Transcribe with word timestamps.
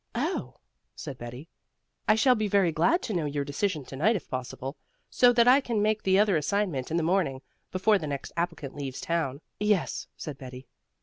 "Oh!" 0.15 0.55
said 0.95 1.19
Betty. 1.19 1.47
"I 2.07 2.15
shall 2.15 2.33
be 2.33 2.47
very 2.47 2.71
glad 2.71 3.03
to 3.03 3.13
know 3.13 3.25
your 3.25 3.45
decision 3.45 3.85
to 3.85 3.95
night 3.95 4.15
if 4.15 4.27
possible, 4.27 4.75
so 5.11 5.31
that 5.31 5.47
I 5.47 5.61
can 5.61 5.79
make 5.79 6.01
the 6.01 6.17
other 6.17 6.37
assignment 6.37 6.89
in 6.89 6.97
the 6.97 7.03
morning, 7.03 7.43
before 7.71 7.99
the 7.99 8.07
next 8.07 8.31
applicant 8.35 8.73
leaves 8.75 8.99
town." 8.99 9.41
"Yes," 9.59 10.07
said 10.17 10.39
Betty. 10.39 10.65